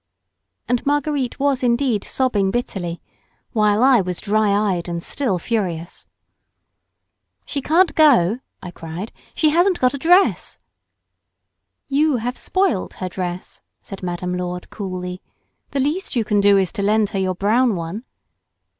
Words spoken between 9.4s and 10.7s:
hasn't got a dress!"